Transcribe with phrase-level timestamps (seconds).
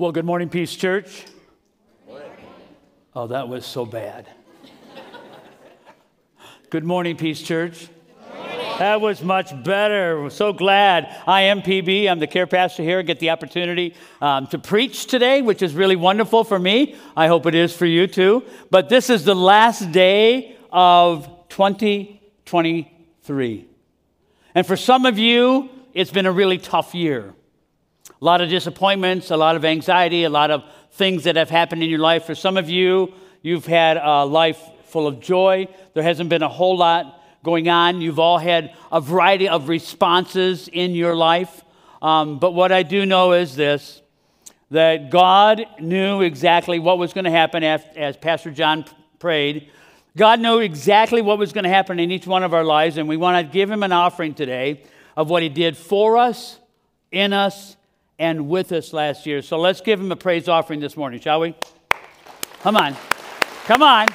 [0.00, 1.26] Well, good morning, Peace Church.
[3.14, 4.26] Oh, that was so bad.
[6.70, 7.86] good morning, Peace Church.
[8.78, 10.22] That was much better.
[10.22, 11.14] We're so glad.
[11.26, 12.10] I am PB.
[12.10, 13.00] I'm the care pastor here.
[13.00, 16.96] I get the opportunity um, to preach today, which is really wonderful for me.
[17.14, 18.42] I hope it is for you too.
[18.70, 23.68] But this is the last day of 2023.
[24.54, 27.34] And for some of you, it's been a really tough year.
[28.20, 31.82] A lot of disappointments, a lot of anxiety, a lot of things that have happened
[31.82, 32.24] in your life.
[32.24, 33.12] For some of you,
[33.42, 35.68] you've had a life full of joy.
[35.94, 38.00] There hasn't been a whole lot going on.
[38.00, 41.64] You've all had a variety of responses in your life.
[42.02, 44.02] Um, but what I do know is this
[44.70, 48.84] that God knew exactly what was going to happen as, as Pastor John
[49.18, 49.68] prayed.
[50.16, 53.08] God knew exactly what was going to happen in each one of our lives, and
[53.08, 54.84] we want to give Him an offering today
[55.16, 56.58] of what He did for us,
[57.10, 57.76] in us,
[58.20, 59.40] and with us last year.
[59.40, 61.56] So let's give Him a praise offering this morning, shall we?
[62.60, 62.94] Come on.
[63.64, 64.08] Come on.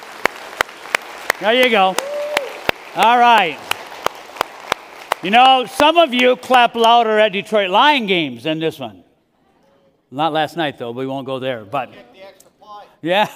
[1.42, 1.96] There you go.
[2.96, 3.60] All right.
[5.24, 9.04] You know, some of you clap louder at Detroit Lion games than this one.
[10.12, 10.92] Not last night, though.
[10.92, 11.66] We won't go there.
[11.66, 11.92] But
[13.02, 13.28] yeah.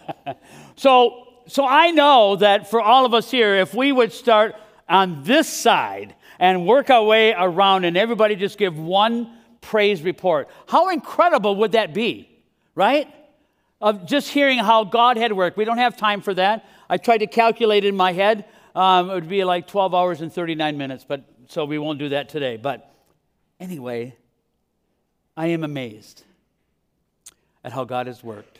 [0.76, 4.56] so, so I know that for all of us here, if we would start
[4.88, 10.48] on this side and work our way around, and everybody just give one praise report,
[10.66, 12.28] how incredible would that be,
[12.74, 13.08] right?
[13.80, 15.56] Of just hearing how God had worked.
[15.56, 16.66] We don't have time for that.
[16.88, 18.44] I tried to calculate in my head.
[18.74, 22.10] Um, it would be like 12 hours and 39 minutes, but so we won't do
[22.10, 22.56] that today.
[22.56, 22.92] But
[23.58, 24.16] anyway,
[25.36, 26.24] I am amazed
[27.64, 28.58] at how God has worked.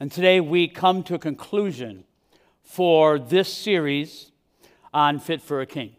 [0.00, 2.04] And today we come to a conclusion
[2.62, 4.30] for this series
[4.92, 5.96] on Fit for a King.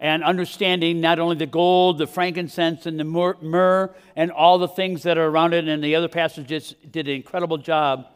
[0.00, 5.02] And understanding not only the gold, the frankincense, and the myrrh, and all the things
[5.02, 8.06] that are around it, and the other passages did an incredible job.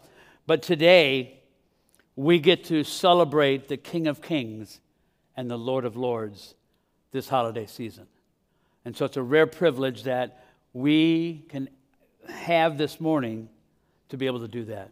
[0.47, 1.43] But today,
[2.17, 4.81] we get to celebrate the King of Kings
[5.37, 6.55] and the Lord of Lords
[7.13, 8.07] this holiday season.
[8.85, 11.69] And so it's a rare privilege that we can
[12.29, 13.49] have this morning
[14.09, 14.91] to be able to do that.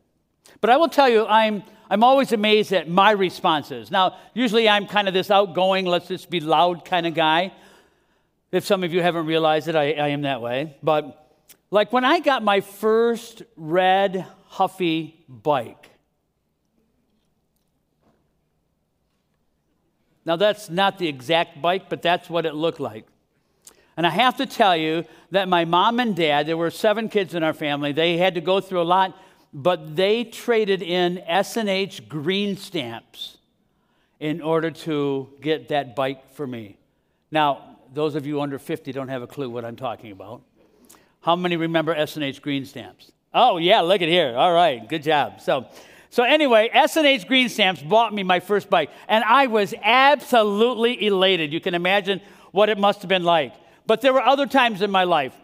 [0.60, 3.90] But I will tell you, I'm, I'm always amazed at my responses.
[3.90, 7.52] Now, usually I'm kind of this outgoing, let's just be loud kind of guy.
[8.50, 10.76] If some of you haven't realized it, I, I am that way.
[10.82, 11.18] But
[11.70, 15.92] like when I got my first red Huffy bike,
[20.24, 23.06] Now, that's not the exact bike, but that's what it looked like.
[23.96, 27.34] And I have to tell you that my mom and dad, there were seven kids
[27.34, 29.16] in our family, they had to go through a lot,
[29.52, 33.38] but they traded in S&H green stamps
[34.20, 36.76] in order to get that bike for me.
[37.30, 40.42] Now, those of you under 50 don't have a clue what I'm talking about.
[41.20, 43.12] How many remember S&H green stamps?
[43.34, 44.34] Oh, yeah, look at here.
[44.36, 45.40] All right, good job.
[45.40, 45.66] So,
[46.10, 51.52] so anyway, S&H Green Stamps bought me my first bike, and I was absolutely elated.
[51.52, 52.20] You can imagine
[52.50, 53.54] what it must have been like.
[53.86, 55.34] But there were other times in my life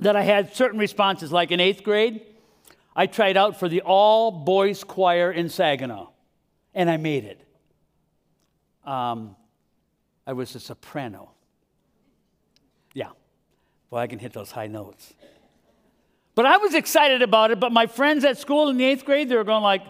[0.00, 2.20] that I had certain responses, like in eighth grade,
[2.98, 6.08] I tried out for the all boys choir in Saginaw,
[6.74, 7.46] and I made it.
[8.88, 9.36] Um,
[10.26, 11.30] I was a soprano.
[12.94, 13.10] Yeah.
[13.90, 15.12] Well, I can hit those high notes.
[16.34, 19.28] But I was excited about it, but my friends at school in the eighth grade,
[19.28, 19.82] they were going like,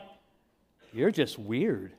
[0.92, 1.92] you're just weird.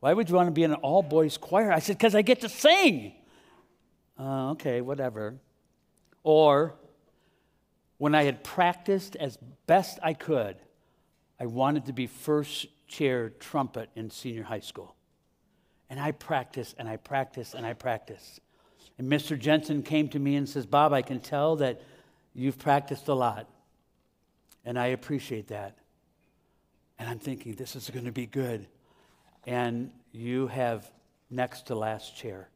[0.00, 1.70] Why would you want to be in an all boys choir?
[1.70, 3.12] I said, because I get to sing.
[4.18, 5.34] Uh, okay, whatever.
[6.22, 6.74] Or
[8.02, 10.56] when I had practiced as best I could,
[11.38, 14.96] I wanted to be first chair trumpet in senior high school.
[15.88, 18.40] And I practiced and I practiced and I practiced.
[18.98, 19.38] And Mr.
[19.38, 21.80] Jensen came to me and says, Bob, I can tell that
[22.34, 23.48] you've practiced a lot.
[24.64, 25.78] And I appreciate that.
[26.98, 28.66] And I'm thinking, this is going to be good.
[29.46, 30.90] And you have
[31.30, 32.48] next to last chair.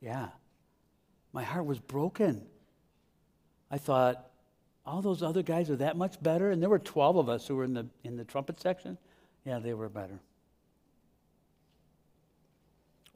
[0.00, 0.28] Yeah.
[1.34, 2.46] My heart was broken.
[3.70, 4.30] I thought,
[4.84, 6.50] all those other guys are that much better?
[6.50, 8.96] And there were 12 of us who were in the, in the trumpet section.
[9.44, 10.20] Yeah, they were better.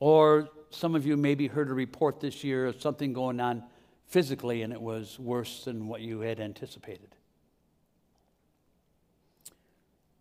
[0.00, 3.62] Or some of you maybe heard a report this year of something going on
[4.06, 7.14] physically and it was worse than what you had anticipated.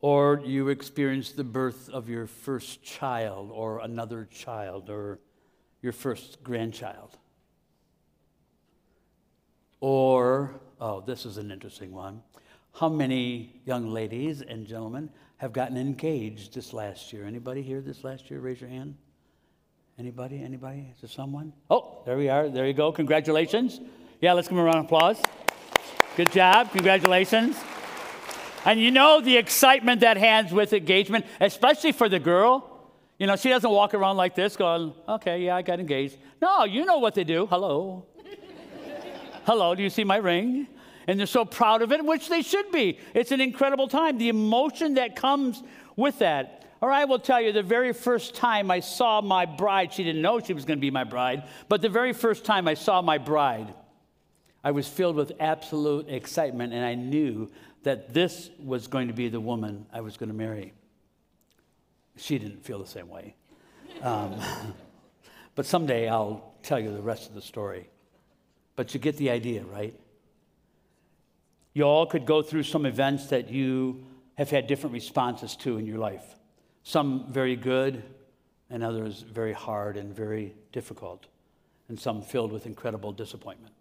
[0.01, 5.19] Or you experienced the birth of your first child or another child or
[5.81, 7.17] your first grandchild.
[9.81, 12.21] Or, oh, this is an interesting one.
[12.73, 17.25] How many young ladies and gentlemen have gotten engaged this last year?
[17.25, 18.39] Anybody here this last year?
[18.39, 18.95] Raise your hand.
[19.97, 20.43] Anybody?
[20.43, 20.93] Anybody?
[20.95, 21.53] Is there someone?
[21.69, 22.49] Oh, there we are.
[22.49, 22.91] There you go.
[22.91, 23.79] Congratulations.
[24.21, 25.21] Yeah, let's give them a round of applause.
[26.15, 26.71] Good job.
[26.71, 27.57] Congratulations.
[28.65, 32.65] And you know the excitement that hands with engagement, especially for the girl.
[33.17, 36.17] You know, she doesn't walk around like this going, okay, yeah, I got engaged.
[36.41, 37.45] No, you know what they do.
[37.45, 38.05] Hello.
[39.49, 40.67] Hello, do you see my ring?
[41.07, 42.99] And they're so proud of it, which they should be.
[43.15, 44.19] It's an incredible time.
[44.19, 45.63] The emotion that comes
[45.95, 46.67] with that.
[46.81, 50.21] Or I will tell you, the very first time I saw my bride, she didn't
[50.21, 53.01] know she was going to be my bride, but the very first time I saw
[53.01, 53.73] my bride,
[54.63, 57.49] I was filled with absolute excitement, and I knew
[57.81, 60.73] that this was going to be the woman I was going to marry.
[62.17, 63.33] She didn't feel the same way.
[64.03, 64.35] Um,
[65.55, 67.89] but someday I'll tell you the rest of the story.
[68.79, 69.93] But you get the idea, right?
[71.73, 74.05] You all could go through some events that you
[74.35, 76.23] have had different responses to in your life.
[76.83, 78.01] Some very good,
[78.69, 81.25] and others very hard and very difficult,
[81.89, 83.73] and some filled with incredible disappointment.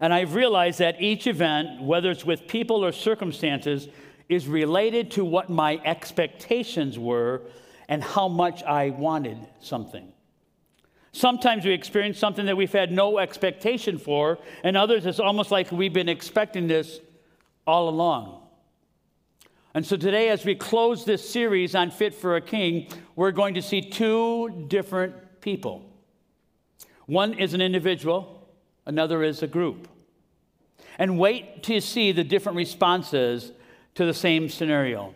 [0.00, 3.86] And I've realized that each event, whether it's with people or circumstances,
[4.28, 7.42] is related to what my expectations were
[7.88, 10.12] and how much I wanted something.
[11.18, 15.72] Sometimes we experience something that we've had no expectation for, and others it's almost like
[15.72, 17.00] we've been expecting this
[17.66, 18.40] all along.
[19.74, 22.86] And so today, as we close this series on Fit for a King,
[23.16, 25.90] we're going to see two different people.
[27.06, 28.48] One is an individual,
[28.86, 29.88] another is a group.
[31.00, 33.50] And wait to see the different responses
[33.96, 35.14] to the same scenario.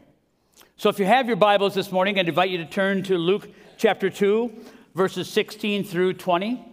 [0.76, 3.48] So if you have your Bibles this morning, I'd invite you to turn to Luke
[3.76, 4.52] chapter 2,
[4.94, 6.64] verses 16 through 20.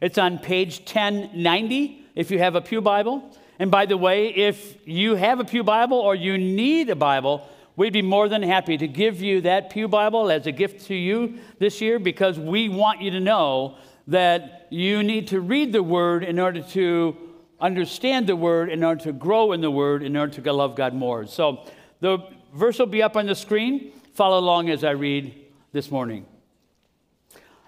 [0.00, 3.36] It's on page 1090 if you have a Pew Bible.
[3.58, 7.46] And by the way, if you have a Pew Bible or you need a Bible,
[7.76, 10.94] we'd be more than happy to give you that Pew Bible as a gift to
[10.94, 13.76] you this year because we want you to know
[14.06, 17.16] that you need to read the Word in order to
[17.60, 20.94] understand the Word, in order to grow in the Word, in order to love God
[20.94, 21.26] more.
[21.26, 21.64] So
[22.00, 22.18] the
[22.52, 23.92] verse will be up on the screen.
[24.12, 25.34] Follow along as I read
[25.72, 26.26] this morning.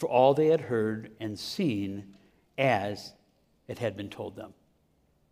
[0.00, 2.14] for all they had heard and seen
[2.56, 3.12] as
[3.68, 4.54] it had been told them.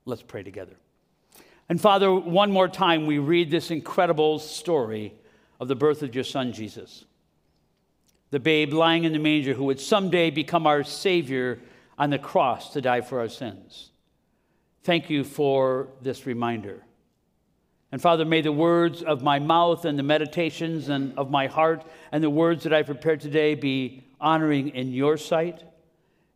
[0.05, 0.77] Let's pray together.
[1.69, 5.15] And Father, one more time, we read this incredible story
[5.59, 7.05] of the birth of your son, Jesus.
[8.31, 11.61] The babe lying in the manger who would someday become our Savior
[11.99, 13.91] on the cross to die for our sins.
[14.83, 16.85] Thank you for this reminder.
[17.91, 21.85] And Father, may the words of my mouth and the meditations and of my heart
[22.13, 25.63] and the words that I prepared today be honoring in your sight.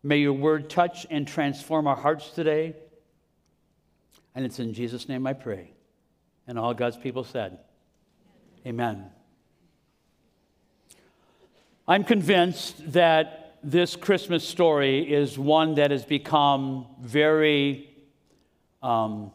[0.02, 2.75] May your word touch and transform our hearts today.
[4.34, 5.72] And it's in Jesus' name I pray.
[6.46, 7.58] And all God's people said,
[8.66, 9.10] Amen.
[11.87, 17.90] I'm convinced that this Christmas story is one that has become very
[18.82, 19.32] um,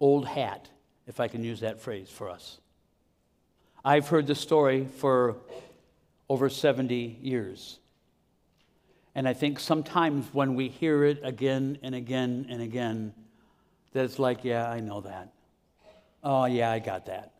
[0.00, 0.68] old hat,
[1.06, 2.58] if I can use that phrase for us.
[3.84, 5.36] I've heard the story for
[6.28, 7.78] over 70 years.
[9.14, 13.14] And I think sometimes when we hear it again and again and again,
[13.92, 15.32] that it's like, yeah, I know that.
[16.22, 17.32] Oh, yeah, I got that.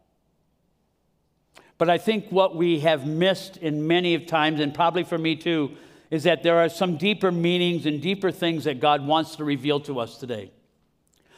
[1.78, 5.36] But I think what we have missed in many of times, and probably for me
[5.36, 5.72] too,
[6.10, 9.80] is that there are some deeper meanings and deeper things that God wants to reveal
[9.80, 10.52] to us today.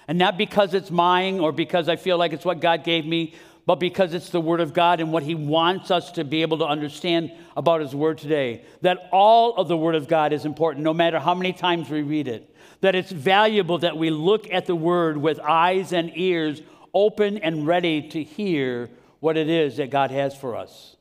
[0.08, 3.34] And not because it's mine or because I feel like it's what God gave me,
[3.66, 6.58] but because it's the Word of God and what He wants us to be able
[6.58, 8.64] to understand about His Word today.
[8.80, 12.00] That all of the Word of God is important, no matter how many times we
[12.00, 12.56] read it.
[12.80, 16.62] That it's valuable that we look at the Word with eyes and ears
[16.94, 18.88] open and ready to hear
[19.20, 20.96] what it is that God has for us.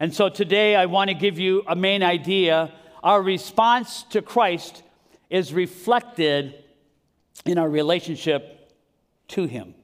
[0.00, 2.72] And so today I want to give you a main idea.
[3.04, 4.82] Our response to Christ
[5.30, 6.61] is reflected
[7.44, 8.72] in our relationship
[9.28, 9.74] to Him.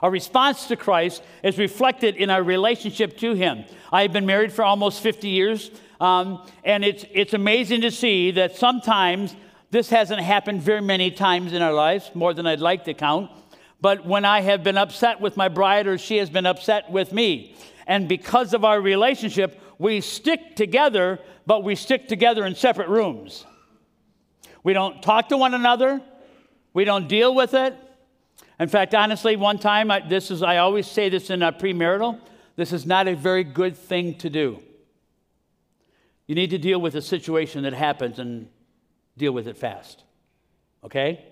[0.00, 3.64] Our response to Christ is reflected in our relationship to Him.
[3.92, 8.32] I have been married for almost 50 years, um, and it's, it's amazing to see
[8.32, 9.36] that sometimes
[9.70, 13.30] this hasn't happened very many times in our lives, more than I'd like to count.
[13.80, 17.12] But when I have been upset with my bride or she has been upset with
[17.12, 22.88] me, and because of our relationship, we stick together, but we stick together in separate
[22.88, 23.44] rooms.
[24.62, 26.00] We don't talk to one another.
[26.74, 27.76] We don't deal with it.
[28.58, 32.20] In fact, honestly, one time, I, this is, I always say this in a premarital,
[32.56, 34.62] this is not a very good thing to do.
[36.26, 38.48] You need to deal with a situation that happens and
[39.16, 40.04] deal with it fast.
[40.84, 41.24] Okay?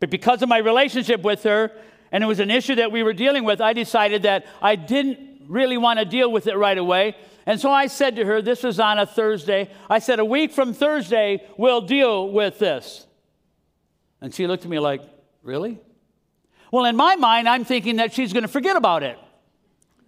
[0.00, 1.70] But because of my relationship with her,
[2.12, 5.18] and it was an issue that we were dealing with, I decided that I didn't
[5.48, 7.16] really want to deal with it right away.
[7.46, 10.52] And so I said to her, this was on a Thursday, I said, a week
[10.52, 13.06] from Thursday, we'll deal with this.
[14.20, 15.02] And she looked at me like,
[15.42, 15.78] really?
[16.70, 19.18] Well, in my mind, I'm thinking that she's going to forget about it.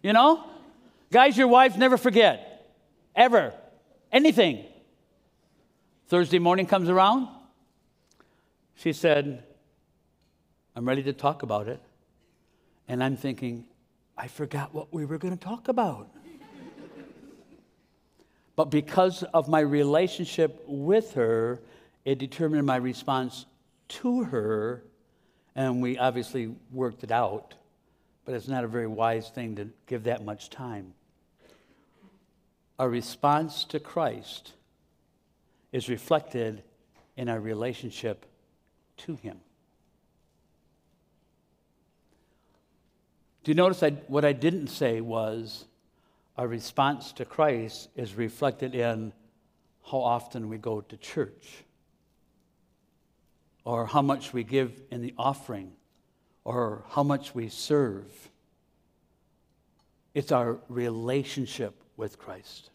[0.02, 0.44] You know?
[1.12, 2.74] Guys, your wives never forget,
[3.14, 3.52] ever,
[4.10, 4.64] anything.
[6.08, 7.28] Thursday morning comes around.
[8.76, 9.44] She said,
[10.74, 11.80] I'm ready to talk about it.
[12.88, 13.64] And I'm thinking,
[14.16, 16.08] I forgot what we were going to talk about.
[18.56, 21.60] but because of my relationship with her,
[22.04, 23.46] it determined my response
[23.88, 24.84] to her,
[25.54, 27.54] and we obviously worked it out.
[28.24, 30.94] But it's not a very wise thing to give that much time.
[32.78, 34.52] Our response to Christ
[35.72, 36.62] is reflected
[37.16, 38.26] in our relationship
[38.98, 39.40] to Him.
[43.44, 45.66] Do you notice I, what I didn't say was
[46.36, 49.12] our response to Christ is reflected in
[49.90, 51.62] how often we go to church,
[53.66, 55.72] or how much we give in the offering,
[56.44, 58.06] or how much we serve.
[60.14, 62.70] It's our relationship with Christ.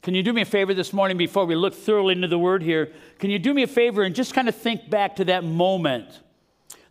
[0.00, 2.62] Can you do me a favor this morning before we look thoroughly into the word
[2.62, 2.90] here?
[3.18, 6.20] Can you do me a favor and just kind of think back to that moment?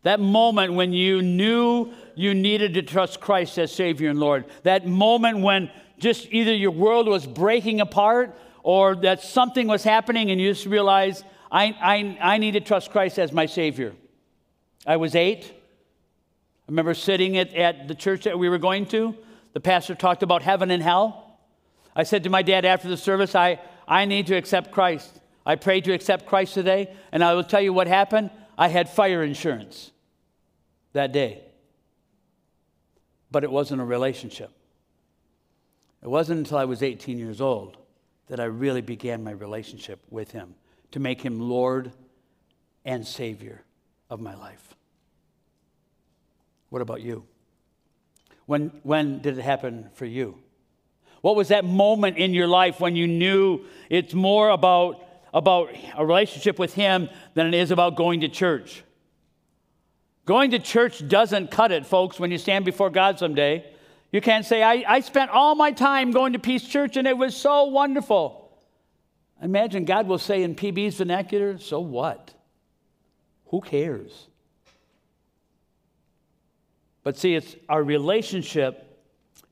[0.03, 4.45] That moment when you knew you needed to trust Christ as Savior and Lord.
[4.61, 10.29] That moment when just either your world was breaking apart or that something was happening
[10.29, 13.93] and you just realized, I, I, I need to trust Christ as my Savior.
[14.87, 15.43] I was eight.
[15.51, 19.15] I remember sitting at, at the church that we were going to.
[19.53, 21.37] The pastor talked about heaven and hell.
[21.93, 25.19] I said to my dad after the service, I, I need to accept Christ.
[25.45, 28.29] I prayed to accept Christ today, and I will tell you what happened.
[28.57, 29.91] I had fire insurance
[30.93, 31.41] that day.
[33.29, 34.51] But it wasn't a relationship.
[36.01, 37.77] It wasn't until I was 18 years old
[38.27, 40.55] that I really began my relationship with Him
[40.91, 41.91] to make Him Lord
[42.85, 43.63] and Savior
[44.09, 44.75] of my life.
[46.69, 47.25] What about you?
[48.45, 50.37] When, when did it happen for you?
[51.21, 56.05] What was that moment in your life when you knew it's more about, about a
[56.05, 58.83] relationship with Him than it is about going to church?
[60.25, 63.65] Going to church doesn't cut it, folks, when you stand before God someday.
[64.11, 67.17] You can't say, I, I spent all my time going to Peace Church and it
[67.17, 68.40] was so wonderful.
[69.41, 72.33] Imagine God will say in PB's vernacular, so what?
[73.47, 74.27] Who cares?
[77.03, 78.87] But see, it's our relationship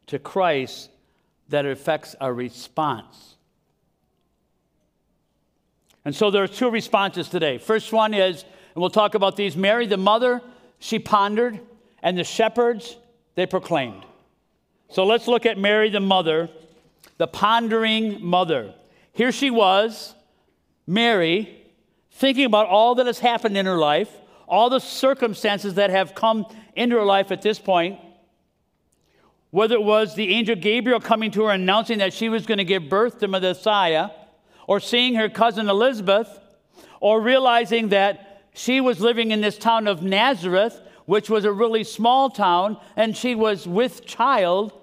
[0.07, 0.89] to Christ
[1.49, 3.35] that affects our response.
[6.05, 7.57] And so there are two responses today.
[7.57, 10.41] First one is, and we'll talk about these Mary, the mother,
[10.77, 11.59] she pondered,
[12.01, 12.95] and the shepherds,
[13.35, 14.03] they proclaimed.
[14.89, 16.49] So let's look at Mary, the mother,
[17.17, 18.73] the pondering mother.
[19.13, 20.15] Here she was,
[20.87, 21.55] Mary,
[22.11, 24.09] thinking about all that has happened in her life,
[24.47, 27.99] all the circumstances that have come into her life at this point.
[29.51, 32.63] Whether it was the angel Gabriel coming to her announcing that she was going to
[32.63, 34.09] give birth to Messiah,
[34.67, 36.39] or seeing her cousin Elizabeth,
[36.99, 41.83] or realizing that she was living in this town of Nazareth, which was a really
[41.83, 44.73] small town, and she was with child.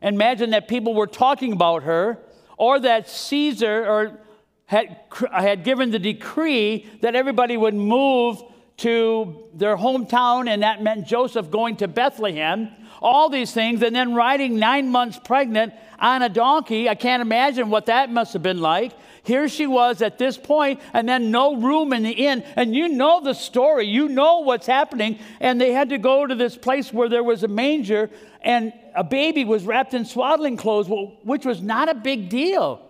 [0.00, 2.18] Imagine that people were talking about her,
[2.56, 4.18] or that Caesar or
[4.66, 4.96] had,
[5.32, 8.42] had given the decree that everybody would move
[8.78, 12.68] to their hometown, and that meant Joseph going to Bethlehem.
[13.00, 16.88] All these things, and then riding nine months pregnant on a donkey.
[16.88, 18.92] I can't imagine what that must have been like.
[19.22, 22.44] Here she was at this point, and then no room in the inn.
[22.54, 25.18] And you know the story, you know what's happening.
[25.40, 28.10] And they had to go to this place where there was a manger,
[28.42, 30.88] and a baby was wrapped in swaddling clothes,
[31.22, 32.82] which was not a big deal.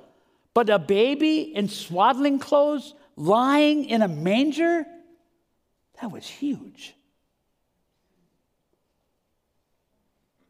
[0.55, 4.87] But a baby in swaddling clothes lying in a manger,
[6.01, 6.95] that was huge.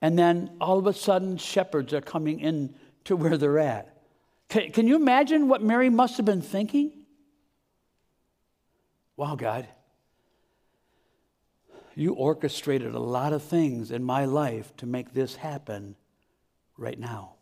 [0.02, 3.96] And then all of a sudden, shepherds are coming in to where they're at.
[4.48, 6.92] Can, you imagine what Mary must have been thinking?
[9.16, 9.66] Wow, God,
[11.96, 15.96] you orchestrated a lot of things in my life to make this happen
[16.76, 17.35] right now.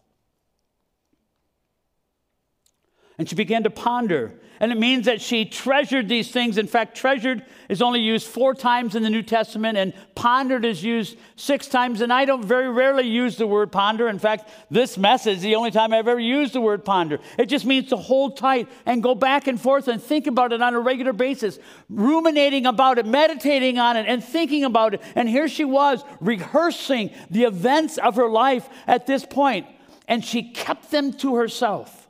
[3.18, 4.33] And she began to ponder.
[4.61, 6.59] And it means that she treasured these things.
[6.59, 10.83] In fact, treasured is only used four times in the New Testament, and pondered is
[10.83, 12.00] used six times.
[12.00, 14.09] And I don't very rarely use the word ponder.
[14.09, 17.18] In fact, this message is the only time I've ever used the word ponder.
[17.37, 20.62] It just means to hold tight and go back and forth and think about it
[20.62, 25.02] on a regular basis, ruminating about it, meditating on it, and thinking about it.
[25.14, 29.66] And here she was rehearsing the events of her life at this point,
[30.06, 32.03] and she kept them to herself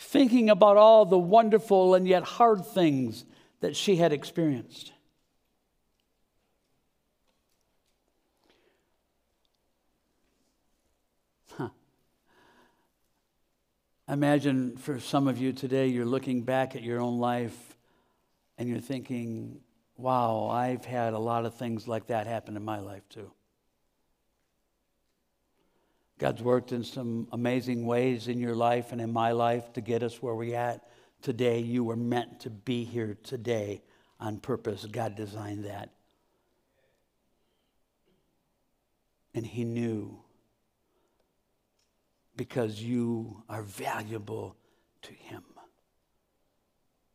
[0.00, 3.26] thinking about all the wonderful and yet hard things
[3.60, 4.92] that she had experienced.
[11.52, 11.68] Huh.
[14.08, 17.76] Imagine for some of you today, you're looking back at your own life
[18.56, 19.60] and you're thinking,
[19.98, 23.30] wow, I've had a lot of things like that happen in my life too.
[26.20, 30.02] God's worked in some amazing ways in your life and in my life to get
[30.02, 30.86] us where we're at
[31.22, 31.60] today.
[31.60, 33.80] You were meant to be here today
[34.20, 34.84] on purpose.
[34.84, 35.88] God designed that.
[39.34, 40.20] And He knew
[42.36, 44.56] because you are valuable
[45.02, 45.42] to Him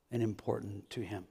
[0.10, 1.26] and important to Him.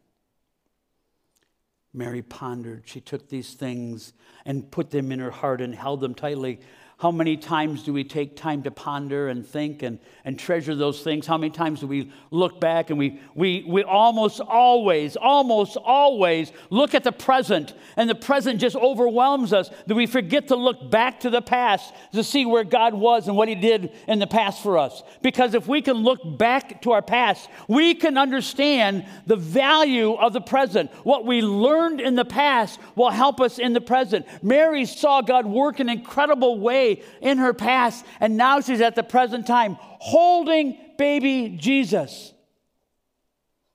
[1.93, 2.83] Mary pondered.
[2.87, 4.13] She took these things
[4.45, 6.61] and put them in her heart and held them tightly.
[6.99, 11.03] How many times do we take time to ponder and think and, and treasure those
[11.03, 11.27] things?
[11.27, 16.53] How many times do we look back and we, we, we almost always, almost always
[16.71, 20.89] look at the present and the present just overwhelms us that we forget to look
[20.89, 24.29] back to the past to see where God was and what He did in the
[24.29, 25.03] past for us?
[25.21, 30.33] Because if we can look back to our past, we can understand the value of
[30.33, 30.93] the present.
[31.03, 34.27] What we learned in the past will help us in the present.
[34.45, 36.84] Mary saw God work in incredible ways
[37.21, 42.33] in her past, and now she's at the present time holding baby Jesus,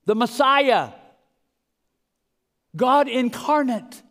[0.05, 0.89] the Messiah,
[2.75, 4.01] God incarnate.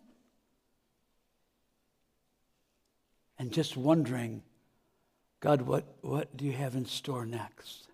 [3.40, 4.42] And just wondering,
[5.38, 7.86] God, what, what do you have in store next?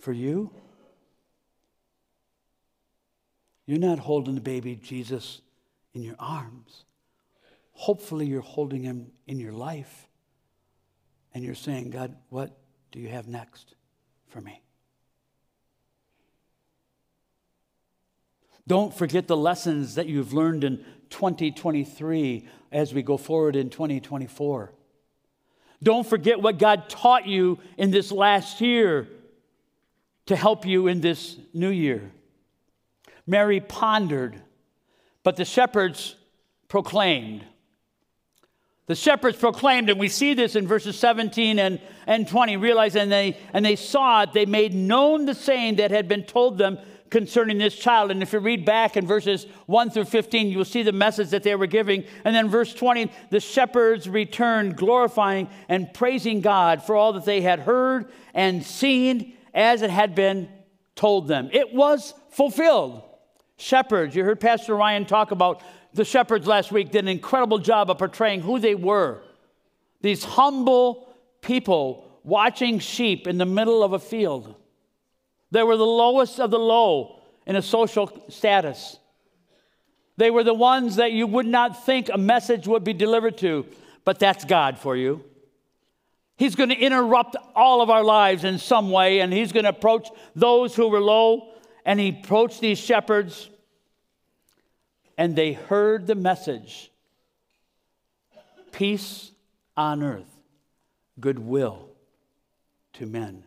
[0.00, 0.50] For you?
[3.66, 5.40] You're not holding the baby Jesus
[5.94, 6.84] in your arms.
[7.76, 10.08] Hopefully, you're holding him in your life
[11.34, 12.56] and you're saying, God, what
[12.90, 13.74] do you have next
[14.28, 14.62] for me?
[18.66, 20.78] Don't forget the lessons that you've learned in
[21.10, 24.72] 2023 as we go forward in 2024.
[25.82, 29.06] Don't forget what God taught you in this last year
[30.24, 32.10] to help you in this new year.
[33.26, 34.40] Mary pondered,
[35.22, 36.16] but the shepherds
[36.68, 37.44] proclaimed.
[38.86, 43.10] The shepherds proclaimed, and we see this in verses 17 and, and 20, realize, and
[43.10, 46.78] they, and they saw it, they made known the saying that had been told them
[47.10, 48.12] concerning this child.
[48.12, 51.30] And if you read back in verses 1 through 15, you will see the message
[51.30, 52.04] that they were giving.
[52.24, 57.40] And then verse 20, the shepherds returned, glorifying and praising God for all that they
[57.40, 60.48] had heard and seen as it had been
[60.94, 61.50] told them.
[61.52, 63.02] It was fulfilled.
[63.56, 65.62] Shepherds, you heard Pastor Ryan talk about
[65.94, 69.22] the shepherds last week did an incredible job of portraying who they were.
[70.02, 71.08] These humble
[71.40, 74.54] people watching sheep in the middle of a field.
[75.50, 78.98] They were the lowest of the low in a social status.
[80.16, 83.66] They were the ones that you would not think a message would be delivered to,
[84.04, 85.24] but that's God for you.
[86.36, 89.70] He's going to interrupt all of our lives in some way, and He's going to
[89.70, 91.52] approach those who were low,
[91.86, 93.48] and He approached these shepherds
[95.16, 96.90] and they heard the message
[98.72, 99.30] peace
[99.74, 100.36] on earth,
[101.18, 101.88] goodwill
[102.92, 103.44] to men.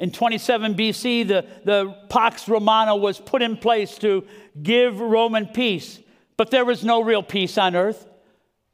[0.00, 4.26] In 27 BC, the, the Pax Romana was put in place to
[4.60, 6.00] give Roman peace,
[6.36, 8.08] but there was no real peace on earth.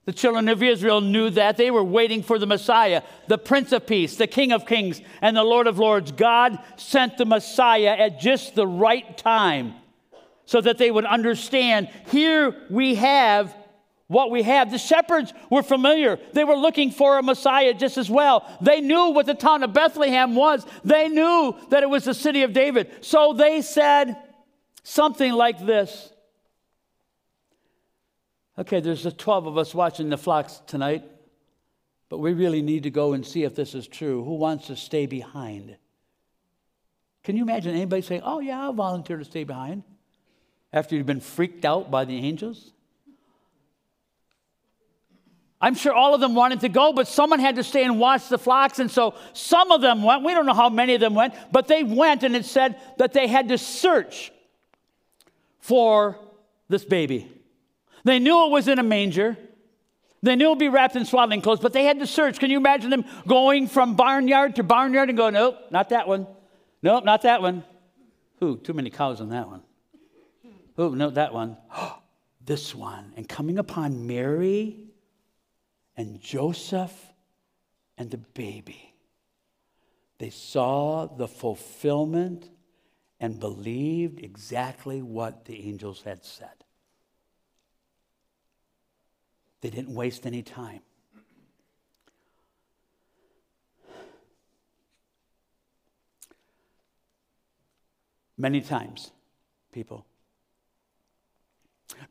[0.09, 1.59] The children of Israel knew that.
[1.59, 5.37] They were waiting for the Messiah, the Prince of Peace, the King of Kings, and
[5.37, 6.13] the Lord of Lords.
[6.13, 9.75] God sent the Messiah at just the right time
[10.47, 13.55] so that they would understand here we have
[14.07, 14.71] what we have.
[14.71, 16.19] The shepherds were familiar.
[16.33, 18.51] They were looking for a Messiah just as well.
[18.63, 22.45] They knew what the town of Bethlehem was, they knew that it was the city
[22.45, 23.05] of David.
[23.05, 24.17] So they said
[24.85, 26.11] something like this
[28.59, 31.05] Okay, there's the 12 of us watching the flocks tonight,
[32.09, 34.25] but we really need to go and see if this is true.
[34.25, 35.77] Who wants to stay behind?
[37.23, 39.85] Can you imagine anybody saying, Oh, yeah, I'll volunteer to stay behind?
[40.73, 42.73] after you've been freaked out by the angels?
[45.61, 48.29] I'm sure all of them wanted to go, but someone had to stay and watch
[48.29, 48.79] the flocks.
[48.79, 50.23] And so some of them went.
[50.23, 53.13] We don't know how many of them went, but they went, and it said that
[53.13, 54.31] they had to search
[55.59, 56.17] for
[56.69, 57.29] this baby.
[58.05, 59.37] They knew it was in a manger.
[60.23, 62.39] They knew it would be wrapped in swaddling clothes, but they had to search.
[62.39, 66.27] Can you imagine them going from barnyard to barnyard and going, nope, not that one.
[66.83, 67.65] Nope, not that one.
[68.43, 69.63] Ooh, too many cows on that one.
[70.79, 71.57] Ooh, no, that one.
[72.45, 73.13] this one.
[73.17, 74.77] And coming upon Mary
[75.97, 76.95] and Joseph
[77.97, 78.95] and the baby,
[80.19, 82.49] they saw the fulfillment
[83.21, 86.65] and believed exactly what the angels had said.
[89.61, 90.81] They didn't waste any time.
[98.37, 99.11] Many times,
[99.73, 100.07] people.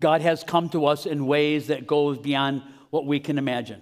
[0.01, 3.81] God has come to us in ways that goes beyond what we can imagine.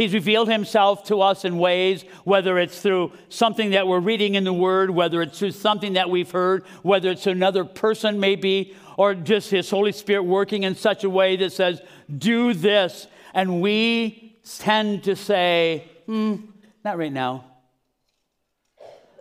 [0.00, 4.44] He's revealed himself to us in ways, whether it's through something that we're reading in
[4.44, 9.14] the Word, whether it's through something that we've heard, whether it's another person, maybe, or
[9.14, 11.82] just His Holy Spirit working in such a way that says,
[12.16, 13.08] do this.
[13.34, 16.36] And we tend to say, hmm,
[16.82, 17.44] not right now.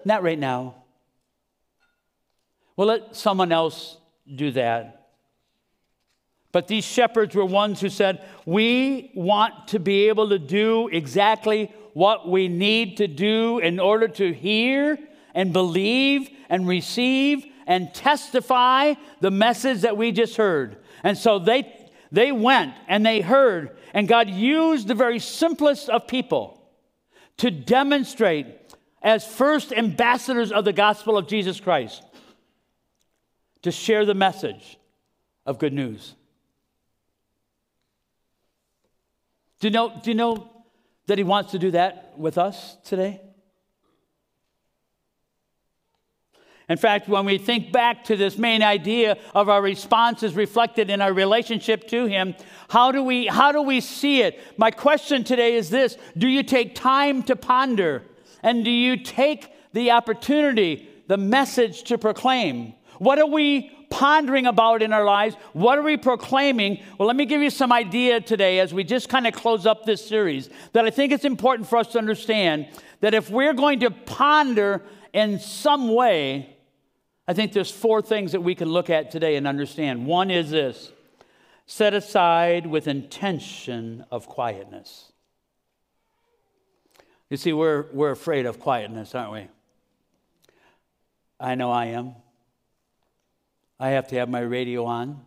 [0.06, 0.76] Not right now.
[2.78, 3.98] Well, let someone else
[4.34, 4.99] do that.
[6.52, 11.72] But these shepherds were ones who said, We want to be able to do exactly
[11.94, 14.98] what we need to do in order to hear
[15.36, 20.78] and believe and receive and testify the message that we just heard.
[21.04, 21.76] And so they
[22.12, 26.60] they went and they heard, and God used the very simplest of people
[27.38, 28.48] to demonstrate
[29.02, 32.04] as first ambassadors of the gospel of Jesus Christ
[33.62, 34.78] to share the message
[35.46, 36.16] of good news.
[39.60, 40.50] Do you know, do you know
[41.08, 43.22] that He wants to do that with us today?
[46.69, 51.02] In fact, when we think back to this main idea of our responses reflected in
[51.02, 52.36] our relationship to Him,
[52.69, 54.39] how do we, how do we see it?
[54.56, 58.04] My question today is this Do you take time to ponder?
[58.43, 62.74] And do you take the opportunity, the message to proclaim?
[63.00, 65.36] What are we pondering about in our lives?
[65.54, 66.84] What are we proclaiming?
[66.97, 69.86] Well, let me give you some idea today as we just kind of close up
[69.86, 72.67] this series that I think it's important for us to understand
[73.02, 76.58] that if we're going to ponder in some way,
[77.28, 80.06] I think there's four things that we can look at today and understand.
[80.06, 80.91] One is this
[81.65, 85.12] set aside with intention of quietness.
[87.30, 89.47] You see, we're, we're afraid of quietness, aren't we?
[91.39, 92.15] I know I am.
[93.80, 95.26] I have to have my radio on.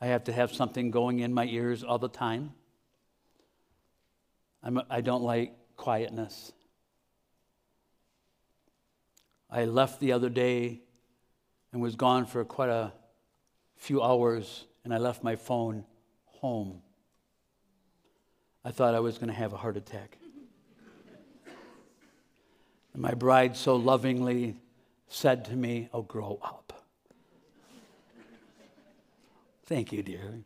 [0.00, 2.54] I have to have something going in my ears all the time.
[4.62, 6.52] I'm, I don't like quietness.
[9.50, 10.80] I left the other day
[11.72, 12.92] and was gone for quite a
[13.76, 15.84] few hours, and I left my phone
[16.24, 16.82] home.
[18.64, 20.18] I thought I was going to have a heart attack.
[22.92, 24.56] And my bride so lovingly
[25.06, 26.69] said to me, Oh, grow up.
[29.70, 30.42] Thank you, dear.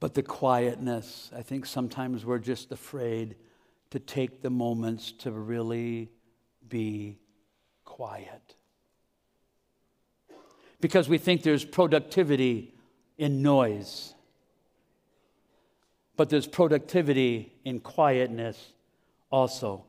[0.00, 3.36] but the quietness, I think sometimes we're just afraid
[3.90, 6.08] to take the moments to really
[6.66, 7.18] be
[7.84, 8.54] quiet.
[10.80, 12.72] Because we think there's productivity
[13.18, 14.14] in noise,
[16.16, 18.72] but there's productivity in quietness
[19.30, 19.84] also.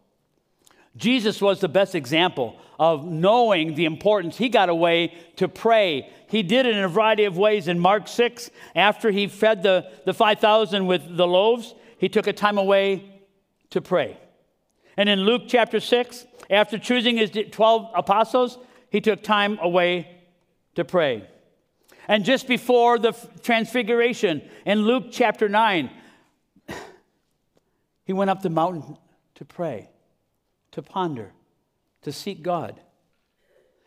[0.95, 4.38] Jesus was the best example of knowing the importance.
[4.38, 6.10] He got away to pray.
[6.27, 7.67] He did it in a variety of ways.
[7.67, 12.34] In Mark 6, after he fed the, the 5,000 with the loaves, he took a
[12.34, 13.10] time away
[13.71, 14.17] to pray.
[14.97, 20.21] And in Luke chapter 6, after choosing his 12 apostles, he took time away
[20.75, 21.27] to pray.
[22.08, 25.89] And just before the transfiguration, in Luke chapter 9,
[28.06, 28.97] he went up the mountain
[29.36, 29.89] to pray,
[30.73, 31.31] to ponder,
[32.01, 32.79] to seek God.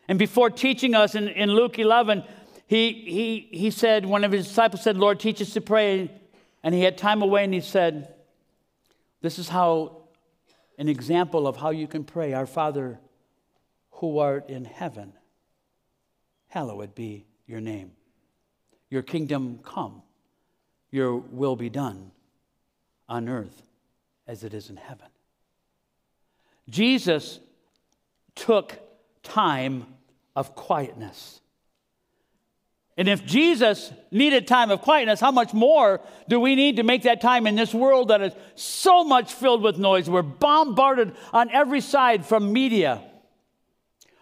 [0.07, 2.23] And before teaching us in, in Luke 11,
[2.65, 6.09] he, he, he said, one of his disciples said, Lord, teach us to pray.
[6.63, 8.13] And he had time away and he said,
[9.21, 10.03] this is how,
[10.77, 12.99] an example of how you can pray Our Father
[13.91, 15.13] who art in heaven,
[16.47, 17.91] hallowed be your name.
[18.89, 20.03] Your kingdom come,
[20.91, 22.11] your will be done
[23.09, 23.63] on earth
[24.27, 25.07] as it is in heaven.
[26.69, 27.39] Jesus
[28.35, 28.77] took
[29.23, 29.85] time
[30.35, 31.41] of quietness.
[32.97, 37.03] And if Jesus needed time of quietness, how much more do we need to make
[37.03, 40.09] that time in this world that is so much filled with noise?
[40.09, 43.03] We're bombarded on every side from media.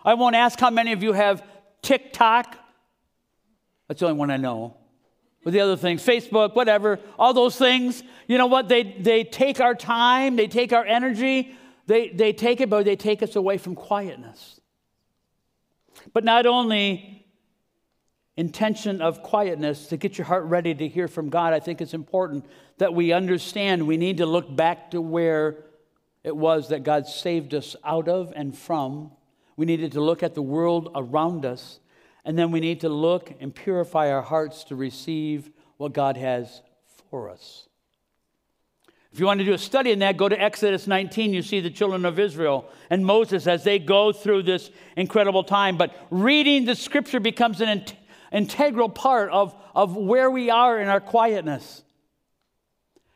[0.03, 1.41] I won't ask how many of you have
[1.81, 2.57] TikTok.
[3.87, 4.75] That's the only one I know.
[5.45, 8.67] But the other things, Facebook, whatever, all those things, you know what?
[8.67, 11.55] They, they take our time, they take our energy,
[11.87, 14.59] they, they take it, but they take us away from quietness.
[16.13, 17.25] But not only
[18.37, 21.93] intention of quietness to get your heart ready to hear from God, I think it's
[21.93, 22.45] important
[22.77, 25.65] that we understand we need to look back to where
[26.23, 29.11] it was that God saved us out of and from.
[29.55, 31.79] We needed to look at the world around us,
[32.25, 36.61] and then we need to look and purify our hearts to receive what God has
[37.09, 37.69] for us.
[39.15, 41.33] If you want to do a study in that, go to Exodus 19.
[41.33, 45.77] You see the children of Israel and Moses as they go through this incredible time.
[45.77, 47.85] But reading the scripture becomes an
[48.33, 51.81] integral part of, of where we are in our quietness.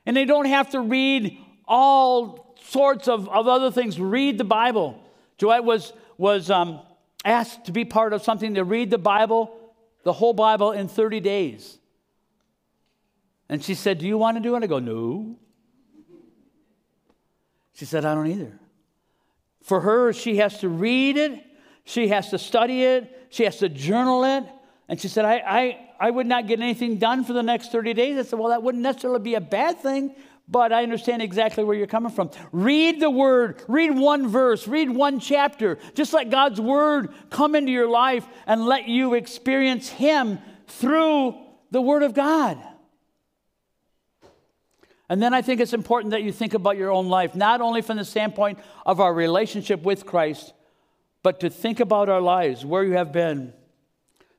[0.05, 3.99] And they don't have to read all sorts of, of other things.
[3.99, 5.03] Read the Bible.
[5.37, 6.79] Joette was, was um,
[7.25, 9.53] asked to be part of something to read the Bible,
[10.03, 11.77] the whole Bible, in 30 days.
[13.49, 14.63] And she said, Do you want to do it?
[14.63, 15.35] I go, No.
[17.79, 18.59] She said, I don't either.
[19.63, 21.41] For her, she has to read it,
[21.85, 24.43] she has to study it, she has to journal it,
[24.89, 27.93] and she said, I, I, I would not get anything done for the next 30
[27.93, 28.17] days.
[28.17, 30.13] I said, Well, that wouldn't necessarily be a bad thing,
[30.45, 32.31] but I understand exactly where you're coming from.
[32.51, 35.77] Read the word, read one verse, read one chapter.
[35.93, 41.33] Just let God's word come into your life and let you experience Him through
[41.71, 42.61] the word of God.
[45.09, 47.81] And then I think it's important that you think about your own life, not only
[47.81, 50.53] from the standpoint of our relationship with Christ,
[51.23, 53.51] but to think about our lives, where you have been,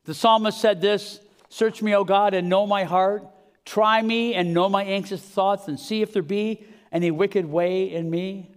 [0.04, 3.26] the psalmist said this Search me, O God, and know my heart.
[3.64, 7.92] Try me and know my anxious thoughts, and see if there be any wicked way
[7.92, 8.52] in me.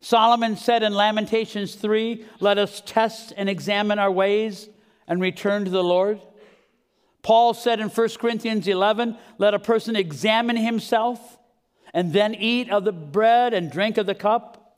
[0.00, 4.68] Solomon said in Lamentations 3 Let us test and examine our ways
[5.06, 6.20] and return to the Lord.
[7.22, 11.38] Paul said in 1 Corinthians 11 Let a person examine himself
[11.94, 14.76] and then eat of the bread and drink of the cup.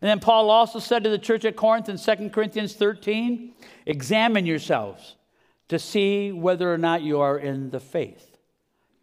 [0.00, 3.54] And then Paul also said to the church at Corinth in 2 Corinthians 13
[3.86, 5.16] Examine yourselves
[5.68, 8.36] to see whether or not you are in the faith.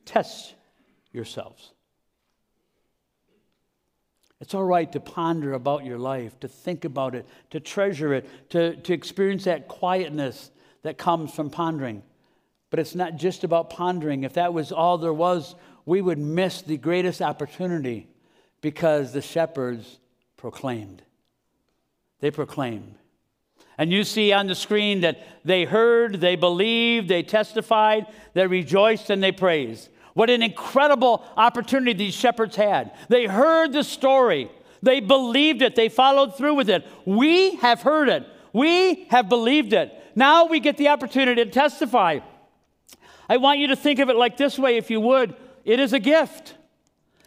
[0.06, 0.56] Test
[1.12, 1.72] yourselves.
[4.42, 8.50] It's all right to ponder about your life, to think about it, to treasure it,
[8.52, 10.52] to, to experience that quietness
[10.84, 12.04] that comes from pondering.
[12.70, 14.24] But it's not just about pondering.
[14.24, 18.08] If that was all there was, we would miss the greatest opportunity
[18.62, 20.00] because the shepherds
[20.38, 21.04] proclaimed.
[22.20, 22.96] They proclaimed.
[23.78, 29.10] And you see on the screen that they heard, they believed, they testified, they rejoiced,
[29.10, 29.90] and they praised.
[30.14, 32.94] What an incredible opportunity these shepherds had.
[33.10, 34.50] They heard the story,
[34.82, 36.86] they believed it, they followed through with it.
[37.06, 39.92] We have heard it, we have believed it.
[40.16, 42.20] Now we get the opportunity to testify.
[43.28, 45.92] I want you to think of it like this way, if you would it is
[45.92, 46.56] a gift.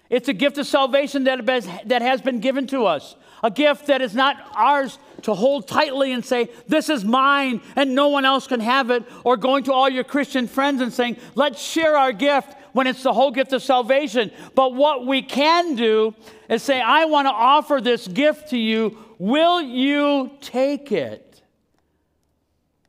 [0.08, 4.14] It's a gift of salvation that has been given to us a gift that is
[4.14, 8.60] not ours to hold tightly and say, This is mine and no one else can
[8.60, 12.54] have it, or going to all your Christian friends and saying, Let's share our gift
[12.72, 14.30] when it's the whole gift of salvation.
[14.54, 16.14] But what we can do
[16.48, 18.98] is say, I want to offer this gift to you.
[19.18, 21.42] Will you take it?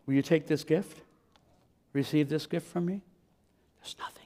[0.06, 1.02] Will you take this gift?
[1.94, 3.02] Receive this gift from me?
[3.82, 4.19] There's nothing.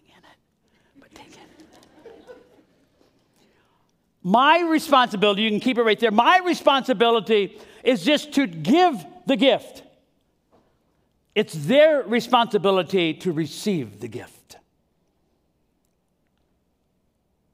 [4.23, 9.35] My responsibility, you can keep it right there, my responsibility is just to give the
[9.35, 9.83] gift.
[11.35, 14.57] It's their responsibility to receive the gift.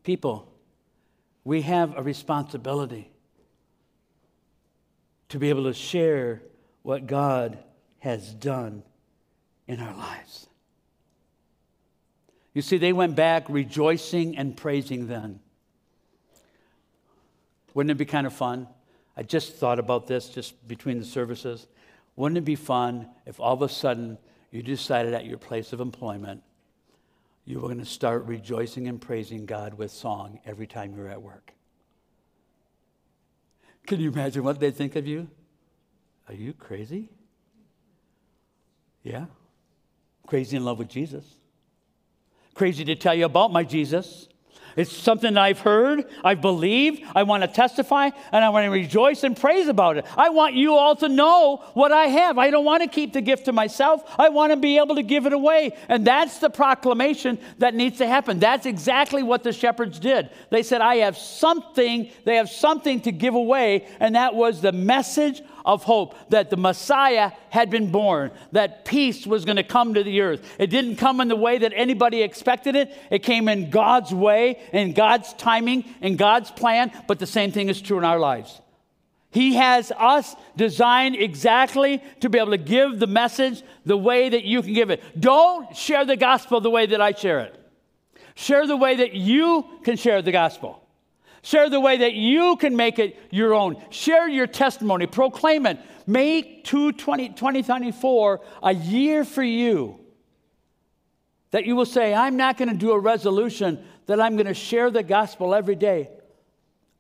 [0.04, 0.52] People,
[1.44, 3.12] we have a responsibility
[5.30, 6.42] to be able to share
[6.84, 7.58] what God
[8.00, 8.84] has done
[9.68, 10.48] in our lives.
[12.54, 15.40] You see, they went back rejoicing and praising then.
[17.74, 18.68] Wouldn't it be kind of fun?
[19.16, 21.68] I just thought about this just between the services.
[22.16, 24.18] Wouldn't it be fun if all of a sudden
[24.52, 26.44] you decided at your place of employment
[27.46, 31.22] you were going to start rejoicing and praising God with song every time you're at
[31.22, 31.52] work?
[33.88, 35.28] Can you imagine what they'd think of you?
[36.28, 37.10] Are you crazy?
[39.02, 39.26] Yeah.
[40.28, 41.26] Crazy in love with Jesus.
[42.54, 44.30] Crazy to tell you about my Jesus.
[44.76, 49.24] It's something I've heard, I believe, I want to testify, and I want to rejoice
[49.24, 50.06] and praise about it.
[50.16, 52.38] I want you all to know what I have.
[52.38, 54.04] I don't want to keep the gift to myself.
[54.18, 55.76] I want to be able to give it away.
[55.88, 58.40] And that's the proclamation that needs to happen.
[58.40, 60.30] That's exactly what the shepherds did.
[60.50, 64.72] They said, I have something, they have something to give away, and that was the
[64.72, 69.94] message of hope that the Messiah had been born, that peace was going to come
[69.94, 70.42] to the earth.
[70.60, 74.60] It didn't come in the way that anybody expected it, it came in God's way,
[74.74, 78.62] in God's timing, in God's plan, but the same thing is true in our lives.
[79.32, 84.44] He has us designed exactly to be able to give the message the way that
[84.44, 85.04] you can give it.
[85.20, 87.56] Don't share the gospel the way that I share it.
[88.34, 90.84] Share the way that you can share the gospel.
[91.42, 93.82] Share the way that you can make it your own.
[93.90, 95.08] Share your testimony.
[95.08, 95.80] Proclaim it.
[96.06, 100.00] Make 2024 a year for you.
[101.52, 104.54] That you will say, I'm not going to do a resolution that I'm going to
[104.54, 106.10] share the gospel every day.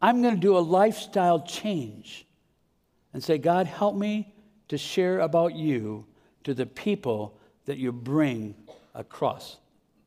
[0.01, 2.25] I'm going to do a lifestyle change
[3.13, 4.33] and say, God, help me
[4.69, 6.05] to share about you
[6.43, 8.55] to the people that you bring
[8.95, 9.57] across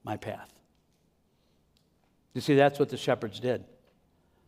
[0.05, 0.53] my path.
[2.35, 3.64] You see, that's what the shepherds did.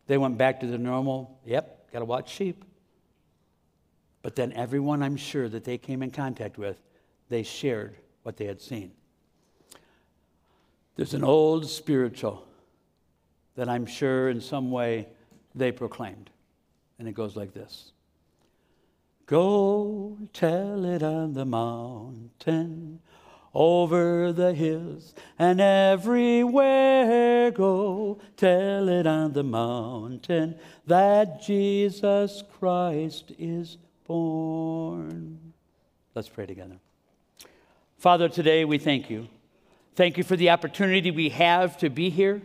[0.07, 2.63] They went back to the normal, yep, got to watch sheep.
[4.21, 6.77] But then everyone I'm sure that they came in contact with,
[7.29, 8.91] they shared what they had seen.
[10.95, 12.45] There's an old spiritual
[13.55, 15.07] that I'm sure in some way
[15.53, 16.29] they proclaimed.
[16.99, 17.91] And it goes like this
[19.25, 22.99] Go tell it on the mountain
[23.55, 28.19] over the hills and everywhere go.
[28.35, 35.53] Tell it on the mountain that Jesus Christ is born.
[36.13, 36.75] Let's pray together.
[37.97, 39.27] Father, today we thank you.
[39.95, 42.41] Thank you for the opportunity we have to be here.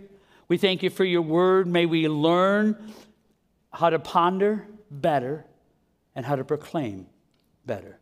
[0.46, 1.66] We thank you for your word.
[1.66, 2.92] May we learn
[3.72, 5.44] how to ponder better
[6.14, 7.06] and how to proclaim
[7.66, 7.99] better.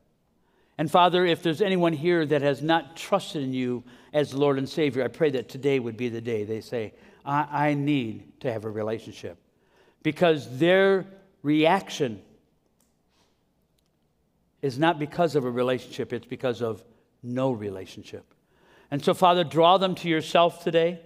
[0.79, 4.69] And Father, if there's anyone here that has not trusted in you as Lord and
[4.69, 6.95] Savior, I pray that today would be the day they say,
[7.27, 9.39] I, I need to have a relationship.
[10.05, 11.05] Because their
[11.43, 12.23] reaction
[14.63, 16.85] is not because of a relationship, it's because of
[17.25, 18.33] no relationship.
[18.91, 21.01] And so, Father, draw them to yourself today.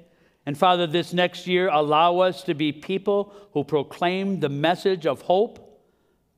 [0.45, 5.23] And Father, this next year, allow us to be people who proclaim the message of
[5.23, 5.81] hope,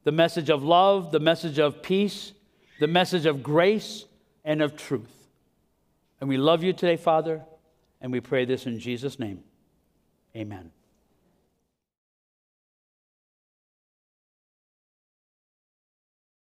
[0.04, 2.32] the message of love, the message of peace,
[2.78, 4.04] the message of grace
[4.44, 5.28] and of truth.
[6.20, 7.42] And we love you today, Father,
[8.00, 9.42] and we pray this in Jesus' name.
[10.36, 10.73] Amen.